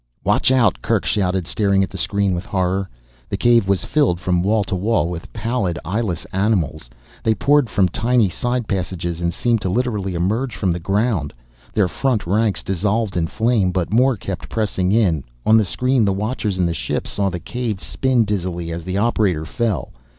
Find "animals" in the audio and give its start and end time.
6.33-6.89